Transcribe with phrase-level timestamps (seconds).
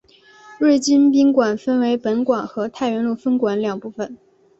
[0.57, 4.17] 瑞金宾馆分为本馆和太原路分馆两部份。